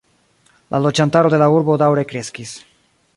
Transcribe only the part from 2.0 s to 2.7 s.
kreskis.